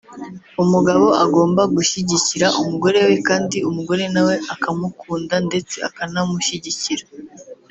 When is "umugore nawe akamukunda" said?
3.69-5.35